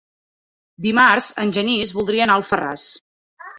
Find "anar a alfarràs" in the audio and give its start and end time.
2.29-2.91